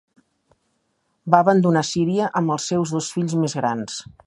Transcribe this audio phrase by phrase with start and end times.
[1.35, 4.03] Va abandonar Síria amb els seus dos fills més grans.